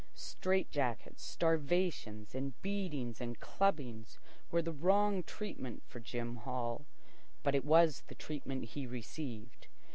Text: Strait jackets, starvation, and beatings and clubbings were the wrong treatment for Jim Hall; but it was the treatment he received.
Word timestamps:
Strait 0.15 0.71
jackets, 0.71 1.21
starvation, 1.23 2.25
and 2.33 2.59
beatings 2.63 3.21
and 3.21 3.39
clubbings 3.39 4.17
were 4.49 4.59
the 4.63 4.71
wrong 4.71 5.21
treatment 5.21 5.83
for 5.85 5.99
Jim 5.99 6.37
Hall; 6.37 6.87
but 7.43 7.53
it 7.53 7.63
was 7.63 8.01
the 8.07 8.15
treatment 8.15 8.69
he 8.71 8.87
received. 8.87 9.67